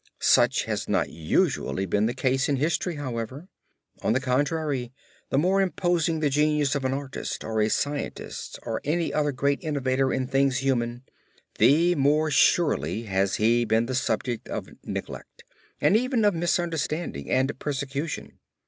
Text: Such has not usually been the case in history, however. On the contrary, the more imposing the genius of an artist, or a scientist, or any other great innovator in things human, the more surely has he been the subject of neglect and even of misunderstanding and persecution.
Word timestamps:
Such 0.19 0.63
has 0.63 0.89
not 0.89 1.11
usually 1.11 1.85
been 1.85 2.07
the 2.07 2.15
case 2.15 2.49
in 2.49 2.55
history, 2.55 2.95
however. 2.95 3.49
On 4.01 4.13
the 4.13 4.19
contrary, 4.19 4.91
the 5.29 5.37
more 5.37 5.61
imposing 5.61 6.21
the 6.21 6.29
genius 6.31 6.73
of 6.73 6.83
an 6.85 6.91
artist, 6.95 7.43
or 7.43 7.61
a 7.61 7.69
scientist, 7.69 8.57
or 8.63 8.81
any 8.83 9.13
other 9.13 9.31
great 9.31 9.61
innovator 9.63 10.11
in 10.11 10.25
things 10.25 10.57
human, 10.57 11.03
the 11.59 11.93
more 11.93 12.31
surely 12.31 13.03
has 13.03 13.35
he 13.35 13.63
been 13.63 13.85
the 13.85 13.93
subject 13.93 14.47
of 14.49 14.69
neglect 14.83 15.43
and 15.79 15.95
even 15.95 16.25
of 16.25 16.33
misunderstanding 16.33 17.29
and 17.29 17.59
persecution. 17.59 18.39